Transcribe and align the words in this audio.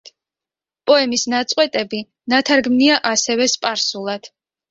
პოემის 0.91 1.25
ნაწყვეტები 1.33 1.99
ნათარგმნია 2.33 2.97
ასევე 3.13 3.47
სპარსულად. 3.57 4.31